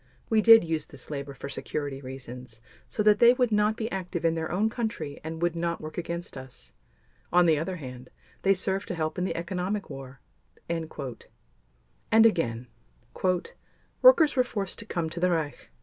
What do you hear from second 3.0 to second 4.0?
that they would not be